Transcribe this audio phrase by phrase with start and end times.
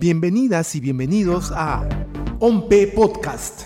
[0.00, 1.86] Bienvenidas y bienvenidos a
[2.38, 3.64] OMPE Podcast,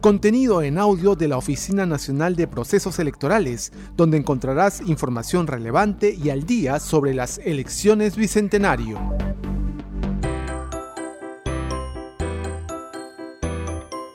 [0.00, 6.30] contenido en audio de la Oficina Nacional de Procesos Electorales, donde encontrarás información relevante y
[6.30, 8.98] al día sobre las elecciones bicentenario.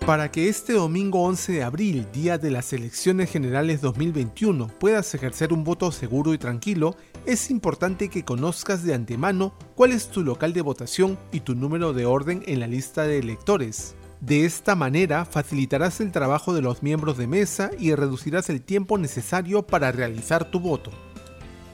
[0.06, 5.54] Para que este domingo 11 de abril, día de las elecciones generales 2021, puedas ejercer
[5.54, 6.96] un voto seguro y tranquilo,
[7.28, 11.94] es importante que conozcas de antemano cuál es tu local de votación y tu número
[11.94, 13.94] de orden en la lista de electores.
[14.22, 18.98] De esta manera facilitarás el trabajo de los miembros de mesa y reducirás el tiempo
[18.98, 20.90] necesario para realizar tu voto.